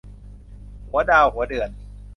[0.89, 1.69] หัวดาวหัวเดือน